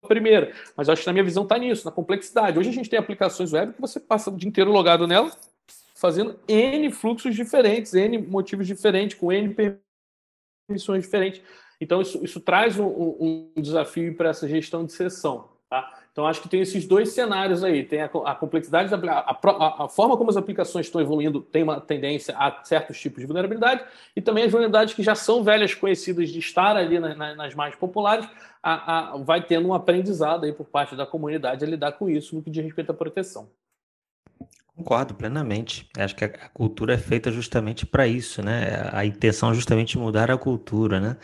[0.07, 0.53] primeira.
[0.75, 2.59] Mas acho que na minha visão está nisso, na complexidade.
[2.59, 5.31] Hoje a gente tem aplicações web que você passa o dia inteiro logado nela,
[5.95, 9.55] fazendo N fluxos diferentes, N motivos diferentes, com N
[10.69, 11.41] permissões diferentes.
[11.79, 15.49] Então, isso, isso traz um, um desafio para essa gestão de sessão.
[15.69, 15.99] Tá?
[16.17, 17.83] Então, acho que tem esses dois cenários aí.
[17.83, 21.79] Tem a, a complexidade, a, a, a, forma como as aplicações estão evoluindo tem uma
[21.79, 26.29] tendência a certos tipos de vulnerabilidade, e também as vulnerabilidades que já são velhas conhecidas
[26.29, 28.27] de estar ali na, na, nas mais populares,
[29.25, 32.49] vai tendo um aprendizado aí por parte da comunidade a lidar com isso no que
[32.49, 33.47] diz respeito à proteção.
[34.77, 35.89] Concordo plenamente.
[35.97, 38.87] Acho que a cultura é feita justamente para isso, né?
[38.93, 41.17] A intenção é justamente mudar a cultura, né?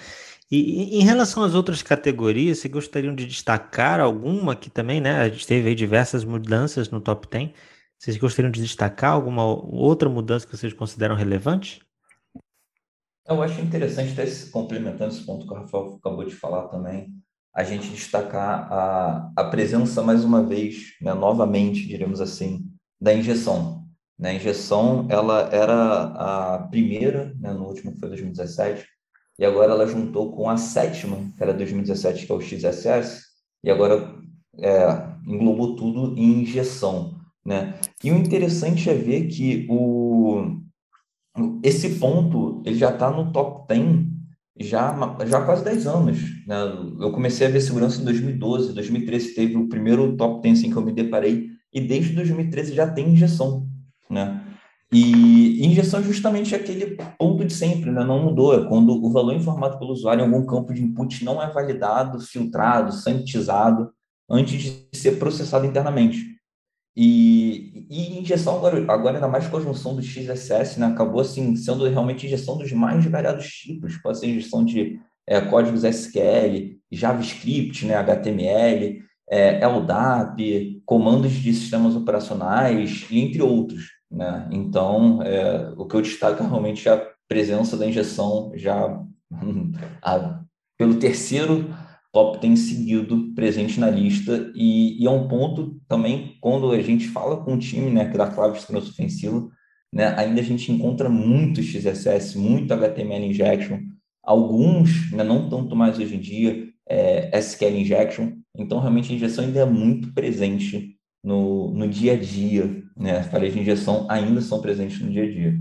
[0.49, 5.21] E em relação às outras categorias, vocês gostariam de destacar alguma que também, né?
[5.21, 7.51] A gente teve diversas mudanças no top 10.
[7.99, 11.79] Vocês gostariam de destacar alguma outra mudança que vocês consideram relevante?
[13.27, 14.15] Eu acho interessante,
[14.49, 17.13] complementando esse ponto que o Rafael acabou de falar também,
[17.55, 22.72] a gente destacar a, a presença, mais uma vez, né, novamente, diremos assim,
[23.03, 23.83] da injeção.
[24.17, 24.29] Né?
[24.29, 28.87] A injeção, ela era a primeira, né, no último foi 2017,
[29.37, 33.23] e agora ela juntou com a sétima, que era 2017, que é o XSS,
[33.61, 34.15] e agora
[34.57, 34.85] é,
[35.27, 37.19] englobou tudo em injeção.
[37.45, 37.77] Né?
[38.01, 40.61] E o interessante é ver que o,
[41.61, 44.13] esse ponto ele já está no top 10
[44.61, 46.19] já, já há quase 10 anos.
[46.47, 46.55] Né?
[47.01, 50.77] Eu comecei a ver segurança em 2012, 2013 teve o primeiro top 10 assim, que
[50.77, 53.67] eu me deparei, e desde 2013 já tem injeção.
[54.09, 54.41] Né?
[54.91, 58.03] E injeção é justamente aquele ponto de sempre, né?
[58.03, 58.53] não mudou.
[58.53, 62.19] É quando o valor informado pelo usuário em algum campo de input não é validado,
[62.19, 63.91] filtrado, sanitizado
[64.29, 66.33] antes de ser processado internamente.
[66.95, 70.85] E, e injeção agora, agora ainda mais com a junção do XSS, né?
[70.85, 73.97] acabou assim sendo realmente injeção dos mais variados tipos.
[73.97, 77.95] Pode ser injeção de é, códigos SQL, JavaScript, né?
[77.95, 79.01] HTML,
[79.33, 83.85] é, LDAP, comandos de sistemas operacionais, entre outros.
[84.11, 84.47] Né?
[84.51, 89.01] Então, é, o que eu destaco é realmente a presença da injeção já
[90.03, 90.39] a,
[90.77, 91.73] pelo terceiro
[92.11, 97.07] top tem seguido presente na lista e, e, é um ponto também quando a gente
[97.07, 99.49] fala com o time né, que dá clave de ofensiva,
[99.91, 103.79] né, ainda a gente encontra muito XSS, muito HTML injection,
[104.21, 109.43] alguns, né, não tanto mais hoje em dia, é, SQL injection, então realmente a injeção
[109.43, 113.23] ainda é muito presente no, no dia a dia, né?
[113.23, 115.59] Falhas de injeção ainda são presentes no dia a dia.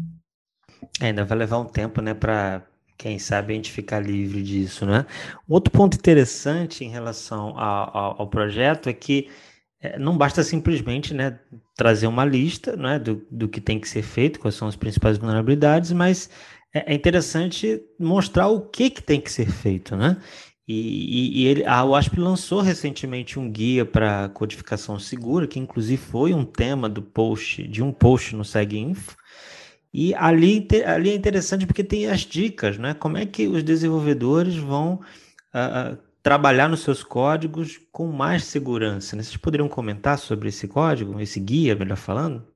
[1.01, 2.67] É, ainda vai levar um tempo, né, para
[2.99, 5.07] quem sabe a gente ficar livre disso, né?
[5.49, 9.29] Outro ponto interessante em relação ao, ao, ao projeto é que
[9.81, 11.39] é, não basta simplesmente, né,
[11.77, 15.19] trazer uma lista, né, do, do que tem que ser feito, quais são as principais
[15.19, 16.31] vulnerabilidades, mas
[16.73, 20.17] é, é interessante mostrar o que, que tem que ser feito, né?
[20.75, 26.33] E, e, ele, a WASP lançou recentemente um guia para codificação segura, que inclusive foi
[26.33, 29.17] um tema do post, de um post no SegInfo.
[29.93, 32.95] E ali, ali é interessante porque tem as dicas, né?
[32.95, 35.01] Como é que os desenvolvedores vão
[35.55, 39.15] uh, trabalhar nos seus códigos com mais segurança.
[39.15, 39.23] Né?
[39.23, 42.47] Vocês poderiam comentar sobre esse código, esse guia, melhor falando?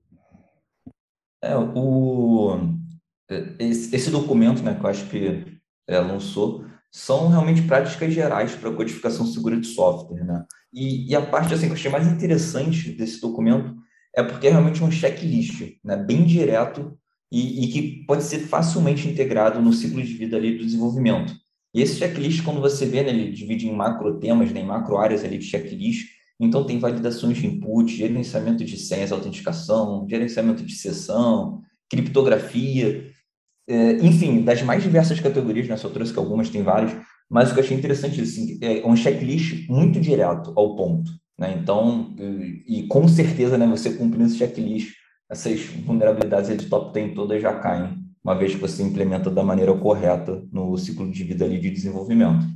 [1.42, 2.58] É, o,
[3.58, 6.64] esse, documento né, que acho que é, lançou
[6.96, 10.46] são realmente práticas gerais para codificação segura de software, né?
[10.72, 13.76] E, e, a parte assim que eu achei mais interessante desse documento
[14.16, 15.94] é porque é realmente um checklist, né?
[15.94, 16.98] Bem direto
[17.30, 21.34] e, e, que pode ser facilmente integrado no ciclo de vida ali do desenvolvimento.
[21.74, 24.96] E esse checklist, quando você vê, né, ele divide em macro temas, né, em macro
[24.96, 26.08] áreas ali de checklist.
[26.40, 33.12] Então tem validações de input, gerenciamento de senhas, autenticação, gerenciamento de sessão, criptografia,
[34.02, 36.96] enfim, das mais diversas categorias, né, só trouxe que algumas tem várias,
[37.28, 41.10] mas o que eu achei interessante assim, é um checklist muito direto ao ponto.
[41.38, 41.58] Né?
[41.60, 44.94] Então, e, e com certeza, né, você cumprindo esse checklist,
[45.30, 49.74] essas vulnerabilidades de top 10 todas já caem, uma vez que você implementa da maneira
[49.74, 52.46] correta no ciclo de vida ali de desenvolvimento.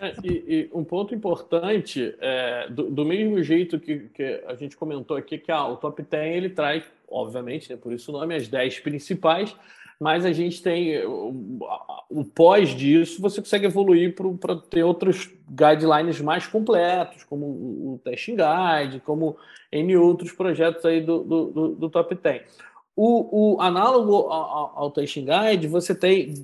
[0.00, 4.76] É, e, e, um ponto importante, é, do, do, mesmo jeito que, que, a gente
[4.76, 8.34] comentou aqui, que ah, o top 10 ele traz, obviamente, né, por isso o nome,
[8.34, 9.54] as 10 principais,
[9.98, 16.46] mas a gente tem o, pós disso, você consegue evoluir para ter outros guidelines mais
[16.46, 19.36] completos, como o, o Testing Guide, como
[19.70, 22.42] em outros projetos aí do, do, do Top 10.
[22.96, 26.34] O, o análogo ao, ao Testing Guide, você tem,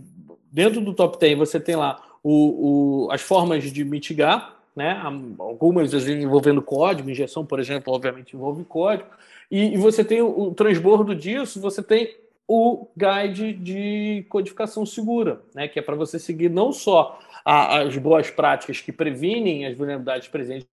[0.53, 5.01] dentro do Top 10, você tem lá o, o, as formas de mitigar, né?
[5.39, 9.09] algumas envolvendo código, injeção, por exemplo, obviamente envolve código,
[9.51, 12.15] e, e você tem o, o transbordo disso, você tem
[12.47, 17.97] o guide de codificação segura, né, que é para você seguir não só a, as
[17.97, 20.69] boas práticas que previnem as vulnerabilidades presentes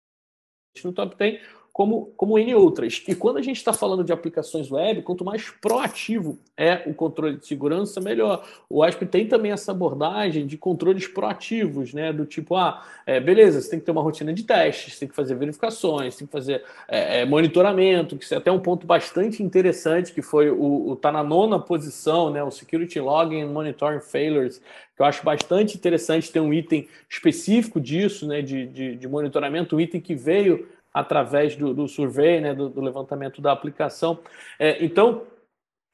[0.84, 1.42] no top 10,
[1.80, 3.02] como, como N outras.
[3.08, 7.38] E quando a gente está falando de aplicações web, quanto mais proativo é o controle
[7.38, 8.46] de segurança, melhor.
[8.70, 12.12] O ASP tem também essa abordagem de controles proativos, né?
[12.12, 15.16] Do tipo, ah, é, beleza, você tem que ter uma rotina de testes, tem que
[15.16, 20.12] fazer verificações, tem que fazer é, é, monitoramento, que é até um ponto bastante interessante,
[20.12, 22.44] que foi o, o tá na nona posição, né?
[22.44, 24.62] O Security Logging and Monitoring Failures,
[24.98, 28.42] que eu acho bastante interessante ter um item específico disso, né?
[28.42, 32.82] De, de, de monitoramento, um item que veio através do, do survey, né, do, do,
[32.82, 34.20] levantamento da aplicação.
[34.58, 35.24] É, então,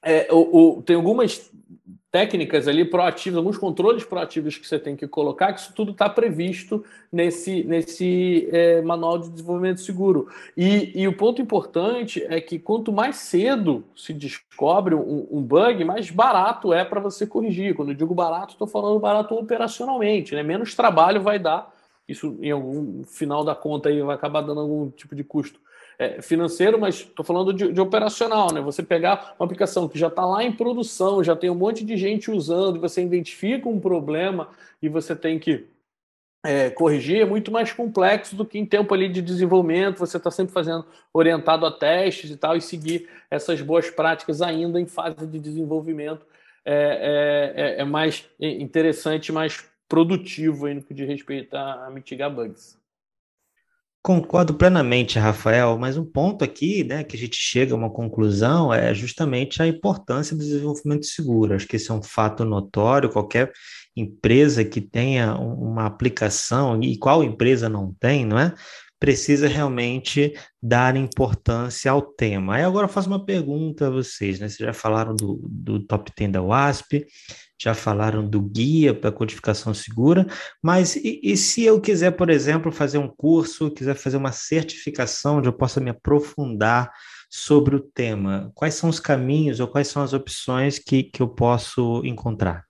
[0.03, 1.51] é, o, o, tem algumas
[2.15, 6.07] técnicas ali proativas, alguns controles proativos que você tem que colocar, que isso tudo está
[6.07, 6.81] previsto
[7.11, 10.29] nesse, nesse é, manual de desenvolvimento seguro.
[10.55, 15.83] E, e, o ponto importante é que quanto mais cedo se descobre um, um bug,
[15.83, 17.75] mais barato é para você corrigir.
[17.75, 20.41] Quando eu digo barato, estou falando barato operacionalmente, né?
[20.41, 21.74] menos trabalho vai dar
[22.07, 25.59] isso, em algum final da conta, aí vai acabar dando algum tipo de custo.
[25.97, 28.59] É, financeiro, mas estou falando de, de, operacional, né?
[28.59, 31.95] Você pegar uma aplicação que já está lá em produção, já tem um monte de
[31.95, 34.49] gente usando, você identifica um problema
[34.81, 35.65] e você tem que
[36.45, 40.29] é, corrigir, é muito mais complexo do que em tempo ali de desenvolvimento, você está
[40.29, 45.25] sempre fazendo orientado a testes e tal, e seguir essas boas práticas ainda em fase
[45.25, 46.25] de desenvolvimento.
[46.63, 51.89] É, é, é, é mais interessante, mais produtivo aí no que diz respeito a, a
[51.89, 52.77] mitigar bugs.
[54.05, 58.71] Concordo plenamente, Rafael, mas um ponto aqui, né, que a gente chega a uma conclusão
[58.71, 61.55] é justamente a importância do desenvolvimento seguro.
[61.55, 63.09] Acho que esse é um fato notório.
[63.09, 63.51] Qualquer
[63.95, 68.53] empresa que tenha uma aplicação, e qual empresa não tem, não é?
[68.99, 72.57] Precisa realmente dar importância ao tema.
[72.57, 74.47] Aí agora eu faço uma pergunta a vocês, né?
[74.47, 77.07] Vocês já falaram do, do top 10 da WASP,
[77.57, 80.25] já falaram do guia para codificação segura,
[80.61, 85.37] mas e, e, se eu quiser, por exemplo, fazer um curso, quiser fazer uma certificação
[85.37, 86.91] onde eu possa me aprofundar
[87.29, 91.27] sobre o tema, quais são os caminhos ou quais são as opções que, que eu
[91.27, 92.65] posso encontrar?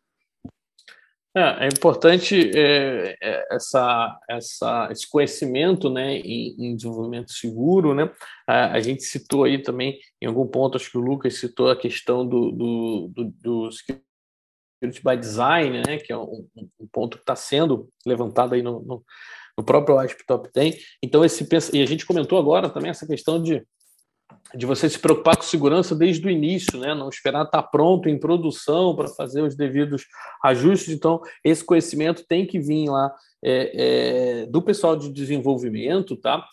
[1.38, 7.94] É, é importante é, é, essa, essa, esse conhecimento né, em, em desenvolvimento seguro.
[7.94, 8.10] Né?
[8.48, 11.76] A, a, gente citou aí também, em algum ponto, acho que o Lucas citou a
[11.76, 13.70] questão do, do, do, do
[14.76, 16.48] Security by Design, né, que é um,
[16.80, 19.04] um ponto que está sendo levantado aí no, no,
[19.58, 20.76] no próprio ASP Top 10.
[21.02, 23.66] Então, esse, e a gente comentou agora também essa questão de,
[24.54, 28.10] de você se preocupar com segurança desde o início, né, não esperar estar tá pronto
[28.10, 30.04] em produção para fazer os devidos
[30.44, 30.94] ajustes.
[30.94, 36.46] Então, esse conhecimento tem que vir lá é, é, do pessoal de desenvolvimento, tá?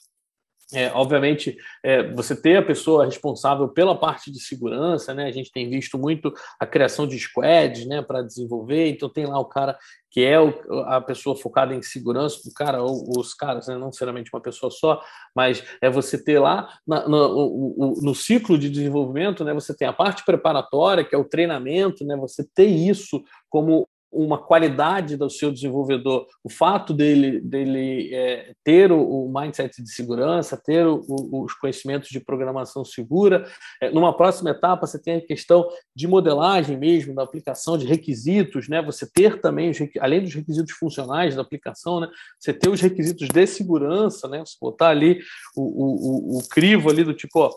[0.74, 5.26] É, obviamente, é, você ter a pessoa responsável pela parte de segurança, né?
[5.26, 8.88] A gente tem visto muito a criação de squads, né, para desenvolver.
[8.88, 9.78] Então tem lá o cara
[10.10, 10.52] que é o,
[10.86, 14.70] a pessoa focada em segurança, o cara ou os caras, né, não necessariamente uma pessoa
[14.70, 15.02] só,
[15.34, 19.54] mas é você ter lá na, no, no ciclo de desenvolvimento, né?
[19.54, 22.16] Você tem a parte preparatória, que é o treinamento, né?
[22.16, 28.92] Você ter isso como uma qualidade do seu desenvolvedor, o fato dele, dele é, ter
[28.92, 33.48] o, o, mindset de segurança, ter o, o, os conhecimentos de programação segura.
[33.80, 35.66] É, numa próxima etapa, você tem a questão
[35.96, 38.82] de modelagem mesmo, da aplicação de requisitos, né?
[38.82, 42.08] Você ter também, os, além dos requisitos funcionais da aplicação, né?
[42.38, 44.40] Você ter os requisitos de segurança, né?
[44.40, 45.20] Você botar ali
[45.56, 47.50] o, o, crivo ali do tipo, ó,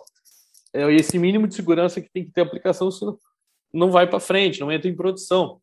[0.73, 3.17] é esse mínimo de segurança que tem que ter a aplicação, senão
[3.73, 5.59] não vai para frente, não entra em produção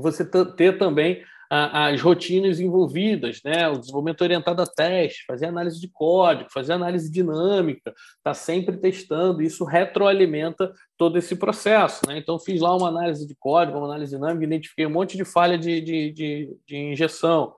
[0.00, 3.68] você ter também as rotinas envolvidas, né?
[3.68, 9.42] o desenvolvimento orientado a teste, fazer análise de código, fazer análise dinâmica, está sempre testando,
[9.42, 12.00] isso retroalimenta todo esse processo.
[12.08, 12.18] Né?
[12.18, 15.56] Então, fiz lá uma análise de código, uma análise dinâmica, identifiquei um monte de falha
[15.56, 17.54] de, de, de, de injeção.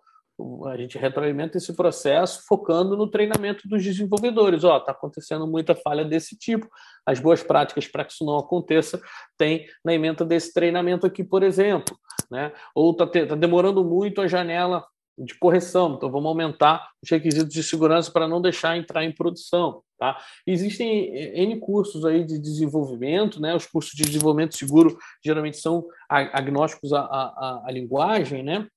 [0.66, 4.64] A gente retroalimenta esse processo focando no treinamento dos desenvolvedores.
[4.64, 6.68] Ó, está acontecendo muita falha desse tipo.
[7.06, 9.00] As boas práticas para que isso não aconteça
[9.38, 11.96] tem na emenda desse treinamento aqui, por exemplo
[12.30, 12.52] né?
[12.74, 14.84] Ou está tá demorando muito a janela
[15.18, 19.82] de correção, então vamos aumentar os requisitos de segurança para não deixar entrar em produção.
[19.98, 20.18] Tá?
[20.46, 23.54] Existem N cursos aí de desenvolvimento, né?
[23.54, 28.68] Os cursos de desenvolvimento seguro geralmente são agnósticos à, à, à linguagem, né?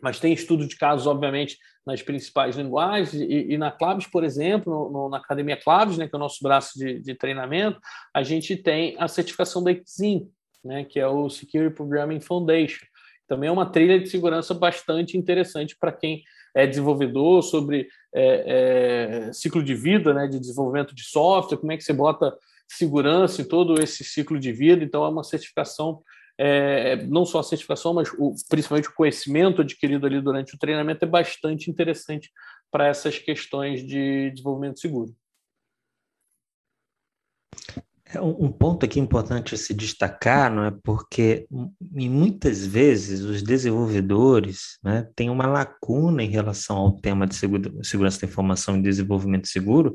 [0.00, 4.72] Mas tem estudo de casos, obviamente, nas principais linguagens, e, e na Claves, por exemplo,
[4.72, 7.78] no, no, na Academia Claves, né, que é o nosso braço de, de treinamento,
[8.14, 10.30] a gente tem a certificação da XIM,
[10.64, 12.84] né, que é o Security Programming Foundation.
[13.26, 16.22] Também é uma trilha de segurança bastante interessante para quem
[16.54, 21.76] é desenvolvedor sobre é, é, ciclo de vida, né, de desenvolvimento de software, como é
[21.76, 22.36] que você bota
[22.68, 24.84] segurança em todo esse ciclo de vida.
[24.84, 26.02] Então, é uma certificação,
[26.38, 31.04] é, não só a certificação, mas o, principalmente o conhecimento adquirido ali durante o treinamento
[31.04, 32.30] é bastante interessante
[32.70, 35.12] para essas questões de desenvolvimento seguro.
[38.12, 40.72] É um ponto aqui importante a se destacar, não é?
[40.82, 41.46] Porque
[41.80, 48.26] muitas vezes os desenvolvedores né, têm uma lacuna em relação ao tema de segurança da
[48.26, 49.94] informação e desenvolvimento seguro,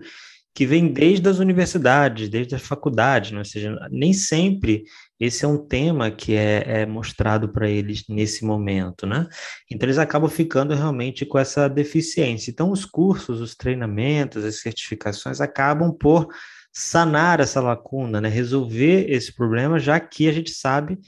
[0.55, 3.39] que vem desde as universidades, desde as faculdades, não?
[3.39, 3.41] É?
[3.41, 4.84] ou seja, nem sempre
[5.20, 9.28] esse é um tema que é, é mostrado para eles nesse momento, né?
[9.70, 12.49] Então eles acabam ficando realmente com essa deficiência.
[12.49, 16.30] Então os cursos, os treinamentos, as certificações acabam por
[16.76, 18.28] sanar essa lacuna, né?
[18.28, 20.99] resolver esse problema, já que a gente sabe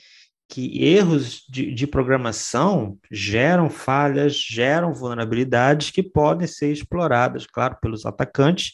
[0.50, 8.06] que erros de, de, programação geram falhas, geram vulnerabilidades que podem ser exploradas, claro, pelos
[8.06, 8.72] atacantes,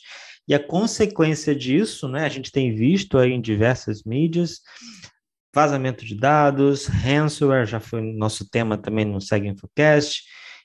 [0.48, 4.60] e a consequência disso, né, a gente tem visto aí em diversas mídias,
[5.56, 10.22] vazamento de dados, ransomware, já foi nosso tema também no Segue Infocast,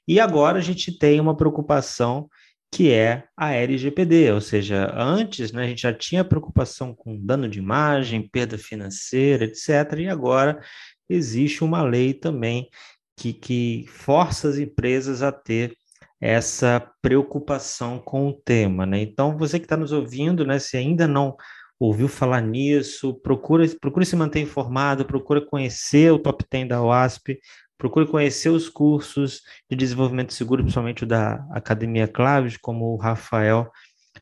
[0.06, 2.28] e agora a gente tem uma preocupação
[2.70, 7.48] que é a LGPD, ou seja, antes né, a gente já tinha preocupação com dano
[7.48, 10.62] de imagem, perda financeira, etc., e agora
[11.08, 12.68] existe uma lei também
[13.16, 15.76] que, que força as empresas a ter
[16.20, 18.84] essa preocupação com o tema.
[18.84, 19.00] Né?
[19.02, 21.36] Então, você que está nos ouvindo, né, se ainda não
[21.78, 27.38] ouviu falar nisso, procura, procure se manter informado, procura conhecer o top 10 da OASP,
[27.78, 33.70] procure conhecer os cursos de desenvolvimento seguro, principalmente o da Academia Claves, como o Rafael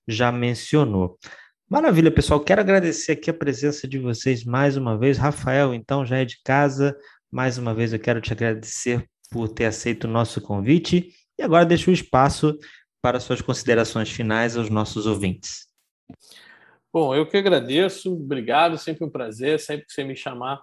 [0.07, 1.19] já mencionou.
[1.69, 2.39] Maravilha, pessoal.
[2.39, 5.19] Quero agradecer aqui a presença de vocês mais uma vez.
[5.19, 6.97] Rafael, então, já é de casa.
[7.33, 11.11] Mais uma vez eu quero te agradecer por ter aceito o nosso convite.
[11.37, 12.57] E agora deixo o espaço
[13.03, 15.67] para suas considerações finais aos nossos ouvintes.
[16.93, 18.15] Bom, eu que agradeço.
[18.15, 19.59] Obrigado, sempre um prazer.
[19.59, 20.61] Sempre que você me chamar,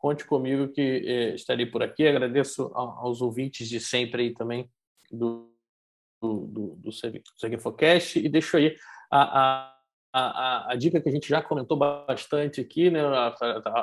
[0.00, 2.08] Conte comigo que eh, estarei por aqui.
[2.08, 4.66] Agradeço aos ouvintes de sempre aí também
[5.12, 5.52] do,
[6.22, 6.90] do, do, do
[7.36, 8.74] Seguinfocast e deixo aí
[9.10, 9.76] a, a,
[10.12, 13.00] a, a, dica que a gente já comentou bastante aqui, né?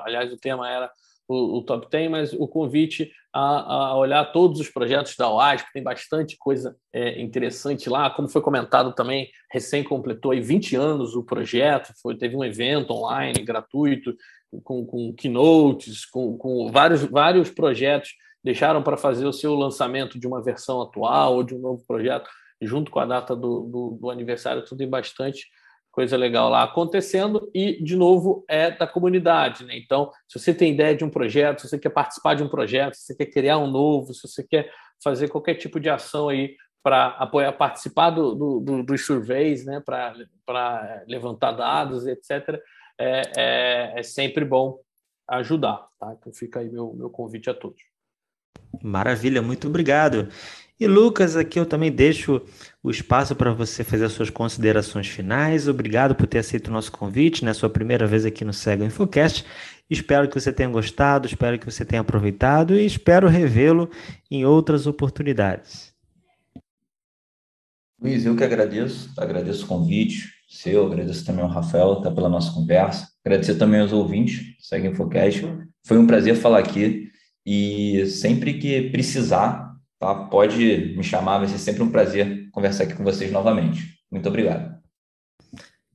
[0.03, 0.91] aliás, o tema era
[1.28, 5.72] o, o top 10, mas o convite a, a, olhar todos os projetos da OASP,
[5.74, 11.15] tem bastante coisa é, interessante lá, como foi comentado também, recém completou aí 20 anos
[11.15, 14.15] o projeto, foi, teve um evento online gratuito,
[14.64, 18.12] com, com keynotes, com, com vários, vários projetos,
[18.43, 22.30] deixaram para fazer o seu lançamento de uma versão atual ou de um novo projeto,
[22.62, 25.48] junto com a data do, do, do aniversário, tudo tem bastante
[25.98, 29.66] coisa legal lá acontecendo e, de novo, é da comunidade.
[29.66, 29.80] Né?
[29.80, 32.93] Então, se você tem ideia de um projeto, se você quer participar de um projeto,
[32.93, 34.72] se você quer criar um novo, se você quer
[35.04, 39.82] fazer qualquer tipo de ação aí para apoiar, participar do, do, do, dos surveys, né?
[39.86, 42.62] para levantar dados, etc.,
[43.00, 44.80] é, é, é sempre bom
[45.28, 45.88] ajudar.
[46.00, 46.16] Tá?
[46.18, 47.82] Então fica aí meu, meu convite a todos.
[48.82, 50.30] Maravilha, muito obrigado.
[50.80, 52.39] E Lucas, aqui eu também deixo
[52.84, 55.68] o espaço para você fazer as suas considerações finais.
[55.68, 57.52] Obrigado por ter aceito o nosso convite, né?
[57.54, 59.43] Sua primeira vez aqui no Cego Infocast.
[59.89, 63.89] Espero que você tenha gostado, espero que você tenha aproveitado e espero revê-lo
[64.30, 65.93] em outras oportunidades.
[68.00, 72.54] Luiz, eu que agradeço, agradeço o convite seu, agradeço também ao Rafael tá, pela nossa
[72.54, 75.45] conversa, agradecer também aos ouvintes, segue Infocast.
[75.86, 77.12] Foi um prazer falar aqui
[77.45, 82.93] e sempre que precisar, tá, pode me chamar, vai ser sempre um prazer conversar aqui
[82.93, 83.98] com vocês novamente.
[84.12, 84.78] Muito obrigado.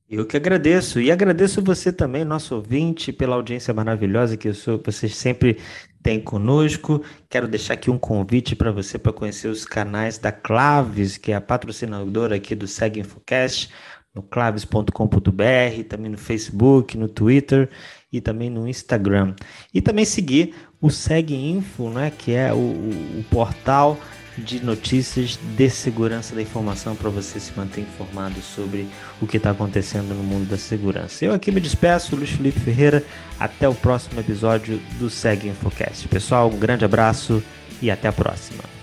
[0.09, 1.01] Eu que agradeço.
[1.01, 5.57] E agradeço você também, nosso ouvinte, pela audiência maravilhosa que vocês sempre
[6.03, 7.03] tem conosco.
[7.27, 11.35] Quero deixar aqui um convite para você para conhecer os canais da Claves, que é
[11.35, 13.71] a patrocinadora aqui do Segue Infocast,
[14.13, 17.69] no claves.com.br, também no Facebook, no Twitter
[18.11, 19.33] e também no Instagram.
[19.73, 23.97] E também seguir o Segue Info, né, que é o, o, o portal
[24.37, 28.87] de notícias de segurança da informação para você se manter informado sobre
[29.21, 31.25] o que está acontecendo no mundo da segurança.
[31.25, 33.03] Eu aqui me despeço, Luiz Felipe Ferreira.
[33.39, 36.07] Até o próximo episódio do Segue Infocast.
[36.07, 37.43] Pessoal, um grande abraço
[37.81, 38.82] e até a próxima.